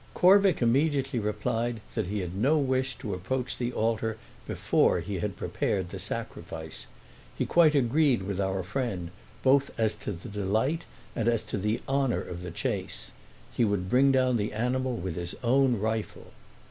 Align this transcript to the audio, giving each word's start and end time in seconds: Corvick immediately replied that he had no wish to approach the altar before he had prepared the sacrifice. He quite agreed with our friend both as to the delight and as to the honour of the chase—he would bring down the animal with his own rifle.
Corvick 0.15 0.63
immediately 0.63 1.19
replied 1.19 1.79
that 1.93 2.07
he 2.07 2.21
had 2.21 2.35
no 2.35 2.57
wish 2.57 2.95
to 2.97 3.13
approach 3.13 3.55
the 3.59 3.71
altar 3.71 4.17
before 4.47 4.99
he 4.99 5.19
had 5.19 5.37
prepared 5.37 5.91
the 5.91 5.99
sacrifice. 5.99 6.87
He 7.37 7.45
quite 7.45 7.75
agreed 7.75 8.23
with 8.23 8.41
our 8.41 8.63
friend 8.63 9.11
both 9.43 9.69
as 9.79 9.93
to 9.97 10.11
the 10.11 10.27
delight 10.27 10.85
and 11.15 11.27
as 11.27 11.43
to 11.43 11.57
the 11.59 11.81
honour 11.87 12.19
of 12.23 12.41
the 12.41 12.49
chase—he 12.49 13.63
would 13.63 13.91
bring 13.91 14.11
down 14.11 14.37
the 14.37 14.53
animal 14.53 14.95
with 14.95 15.15
his 15.17 15.35
own 15.43 15.79
rifle. 15.79 16.31